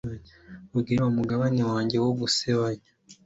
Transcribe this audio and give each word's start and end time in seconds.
Kugira 0.71 1.01
umugabane 1.11 1.61
wanjye 1.71 1.97
wo 2.03 2.11
gusebanya 2.19 2.89